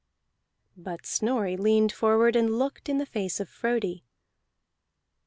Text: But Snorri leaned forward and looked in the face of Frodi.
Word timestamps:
But 0.75 1.05
Snorri 1.05 1.55
leaned 1.55 1.91
forward 1.91 2.35
and 2.35 2.57
looked 2.57 2.89
in 2.89 2.97
the 2.97 3.05
face 3.05 3.39
of 3.39 3.47
Frodi. 3.47 4.03